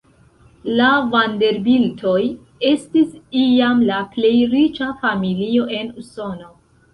[0.77, 2.21] La Vanderbilt-oj
[2.69, 3.11] estis
[3.43, 6.51] iam la plej riĉa familio en Usono.